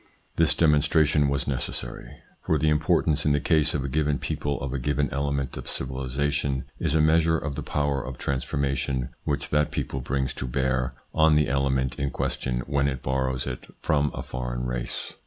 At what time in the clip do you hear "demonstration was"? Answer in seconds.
0.55-1.47